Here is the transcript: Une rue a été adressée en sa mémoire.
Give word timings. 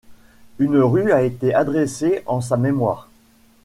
Une 0.57 0.79
rue 0.79 1.11
a 1.11 1.21
été 1.21 1.53
adressée 1.53 2.23
en 2.25 2.41
sa 2.41 2.57
mémoire. 2.57 3.07